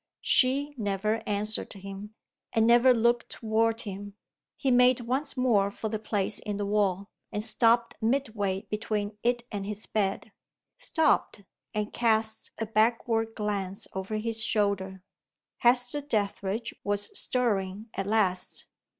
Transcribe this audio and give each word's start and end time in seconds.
She 0.23 0.73
never 0.77 1.21
answered 1.27 1.71
him, 1.73 2.15
and 2.53 2.65
never 2.65 2.91
looked 2.91 3.29
toward 3.29 3.81
him. 3.81 4.15
He 4.57 4.71
made 4.71 5.01
once 5.01 5.37
more 5.37 5.69
for 5.69 5.89
the 5.89 5.99
place 5.99 6.39
in 6.39 6.57
the 6.57 6.65
wall; 6.65 7.09
and 7.31 7.43
stopped 7.45 8.01
midway 8.01 8.63
between 8.67 9.15
it 9.21 9.43
and 9.51 9.63
his 9.63 9.85
bed 9.85 10.31
stopped, 10.79 11.43
and 11.75 11.93
cast 11.93 12.49
a 12.57 12.65
backward 12.65 13.35
glance 13.35 13.87
over 13.93 14.15
his 14.17 14.41
shoulder. 14.43 15.03
Hester 15.57 16.01
Dethridge 16.01 16.73
was 16.83 17.15
stirring 17.15 17.91
at 17.93 18.07
last. 18.07 18.65